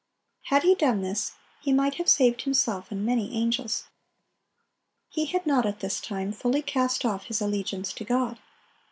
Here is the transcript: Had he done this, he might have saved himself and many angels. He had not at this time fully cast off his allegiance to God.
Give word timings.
Had 0.45 0.63
he 0.63 0.73
done 0.73 1.03
this, 1.03 1.33
he 1.61 1.71
might 1.71 1.93
have 2.01 2.09
saved 2.09 2.41
himself 2.41 2.89
and 2.91 3.05
many 3.05 3.35
angels. 3.37 3.83
He 5.11 5.25
had 5.25 5.45
not 5.45 5.67
at 5.67 5.79
this 5.81 6.01
time 6.01 6.31
fully 6.31 6.63
cast 6.63 7.05
off 7.05 7.25
his 7.25 7.39
allegiance 7.39 7.93
to 7.93 8.03
God. 8.03 8.39